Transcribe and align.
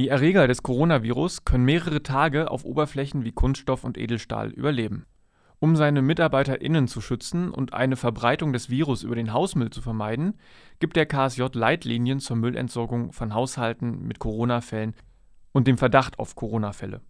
Die 0.00 0.08
Erreger 0.08 0.48
des 0.48 0.62
Coronavirus 0.62 1.44
können 1.44 1.66
mehrere 1.66 2.02
Tage 2.02 2.50
auf 2.50 2.64
Oberflächen 2.64 3.22
wie 3.22 3.32
Kunststoff 3.32 3.84
und 3.84 3.98
Edelstahl 3.98 4.48
überleben. 4.48 5.04
Um 5.58 5.76
seine 5.76 6.00
MitarbeiterInnen 6.00 6.88
zu 6.88 7.02
schützen 7.02 7.50
und 7.50 7.74
eine 7.74 7.96
Verbreitung 7.96 8.54
des 8.54 8.70
Virus 8.70 9.02
über 9.02 9.14
den 9.14 9.34
Hausmüll 9.34 9.68
zu 9.68 9.82
vermeiden, 9.82 10.38
gibt 10.78 10.96
der 10.96 11.04
KSJ 11.04 11.48
Leitlinien 11.52 12.18
zur 12.18 12.36
Müllentsorgung 12.36 13.12
von 13.12 13.34
Haushalten 13.34 14.06
mit 14.06 14.18
Corona-Fällen 14.18 14.94
und 15.52 15.66
dem 15.66 15.76
Verdacht 15.76 16.18
auf 16.18 16.34
Corona-Fälle. 16.34 17.02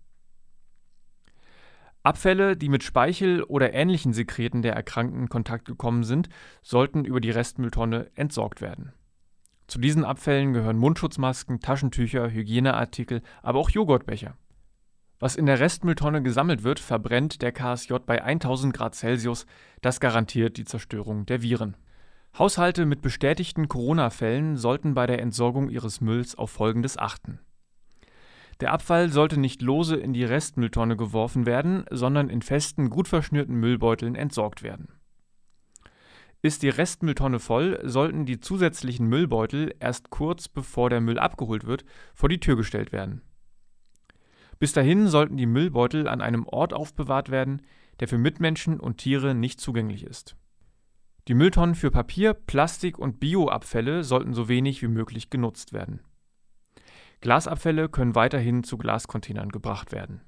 Abfälle, 2.02 2.57
die 2.57 2.68
mit 2.68 2.82
Speichel 2.82 3.45
oder 3.45 3.72
ähnlichen 3.72 4.12
Sekreten 4.12 4.62
der 4.62 4.75
Erkrankten 4.75 5.20
in 5.22 5.29
Kontakt 5.29 5.64
gekommen 5.64 6.02
sind, 6.02 6.29
sollten 6.61 7.04
über 7.04 7.20
die 7.20 7.30
Restmülltonne 7.30 8.11
entsorgt 8.16 8.61
werden. 8.61 8.93
Zu 9.71 9.79
diesen 9.79 10.05
Abfällen 10.05 10.52
gehören 10.52 10.79
Mundschutzmasken, 10.79 11.61
Taschentücher, 11.61 12.29
Hygieneartikel, 12.29 13.23
aber 13.41 13.61
auch 13.61 13.71
Joghurtbecher. 13.71 14.36
Was 15.21 15.36
in 15.36 15.46
der 15.46 15.61
Restmülltonne 15.61 16.25
gesammelt 16.25 16.64
wird, 16.64 16.81
verbrennt 16.81 17.40
der 17.40 17.53
KSJ 17.53 17.94
bei 18.04 18.21
1000 18.21 18.75
Grad 18.75 18.96
Celsius. 18.96 19.46
Das 19.80 20.00
garantiert 20.00 20.57
die 20.57 20.64
Zerstörung 20.64 21.25
der 21.25 21.43
Viren. 21.43 21.77
Haushalte 22.36 22.85
mit 22.85 23.00
bestätigten 23.00 23.68
Corona-Fällen 23.68 24.57
sollten 24.57 24.94
bei 24.94 25.07
der 25.07 25.21
Entsorgung 25.21 25.68
ihres 25.68 26.00
Mülls 26.00 26.35
auf 26.35 26.50
Folgendes 26.50 26.99
achten. 26.99 27.39
Der 28.58 28.72
Abfall 28.72 29.11
sollte 29.11 29.39
nicht 29.39 29.63
lose 29.63 29.94
in 29.94 30.13
die 30.13 30.25
Restmülltonne 30.25 30.96
geworfen 30.96 31.46
werden, 31.46 31.85
sondern 31.93 32.28
in 32.28 32.42
festen, 32.42 32.91
gut 32.91 33.06
verschnürten 33.06 33.55
Müllbeuteln 33.55 34.16
entsorgt 34.16 34.64
werden. 34.64 34.89
Ist 36.42 36.62
die 36.62 36.70
Restmülltonne 36.70 37.39
voll, 37.39 37.80
sollten 37.84 38.25
die 38.25 38.41
zusätzlichen 38.41 39.06
Müllbeutel 39.06 39.75
erst 39.78 40.11
kurz 40.11 40.48
bevor 40.48 40.89
der 40.89 41.00
Müll 41.00 41.19
abgeholt 41.19 41.66
wird, 41.66 41.84
vor 42.14 42.28
die 42.30 42.41
Tür 42.41 42.56
gestellt 42.56 42.92
werden. 42.92 43.20
Bis 44.58 44.72
dahin 44.72 45.08
sollten 45.08 45.36
die 45.36 45.47
Müllbeutel 45.47 46.08
an 46.08 46.20
einem 46.20 46.46
Ort 46.46 46.72
aufbewahrt 46.72 47.30
werden, 47.30 47.62
der 48.00 48.08
für 48.08 48.18
Mitmenschen 48.18 48.80
und 48.80 48.98
Tiere 48.98 49.34
nicht 49.34 49.61
zugänglich 49.61 50.05
ist. 50.05 50.36
Die 51.28 51.34
Mülltonnen 51.34 51.74
für 51.74 51.91
Papier, 51.91 52.33
Plastik 52.33 52.98
und 52.98 53.20
Bioabfälle 53.20 54.02
sollten 54.02 54.33
so 54.33 54.48
wenig 54.48 54.80
wie 54.83 54.88
möglich 54.88 55.28
genutzt 55.28 55.72
werden. 55.72 56.00
Glasabfälle 57.20 57.91
können 57.91 58.14
weiterhin 58.14 58.64
zu 58.64 58.78
Glascontainern 58.78 59.50
gebracht 59.50 59.92
werden. 59.92 60.22